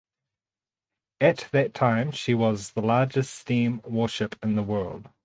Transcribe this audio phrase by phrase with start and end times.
[1.19, 5.11] At that time she was the largest steam warship in the world.